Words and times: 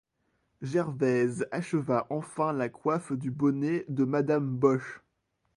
Gervaise 0.63 1.45
acheva 1.51 2.07
enfin 2.09 2.53
la 2.53 2.69
coiffe 2.69 3.11
du 3.11 3.29
bonnet 3.29 3.85
de 3.87 4.03
madame 4.03 4.47
Boche. 4.57 5.01